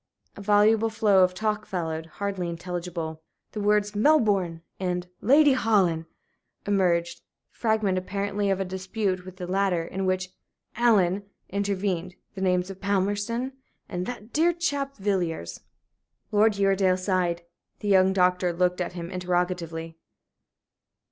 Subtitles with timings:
[0.35, 3.21] A voluble flow of talk followed hardly intelligible.
[3.51, 6.05] The words "Melbourne" and "Lady Holland"
[6.65, 7.23] emerged the
[7.59, 10.29] fragment, apparently, of a dispute with the latter, in which
[10.75, 13.51] "Allen" intervened the names of "Palmerston"
[13.87, 15.59] and "that dear chap, Villiers."
[16.31, 17.43] Lord Uredale sighed.
[17.81, 19.99] The young doctor looked at him interrogatively.